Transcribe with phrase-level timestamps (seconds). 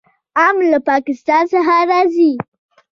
[0.45, 2.31] ام له پاکستان څخه راځي.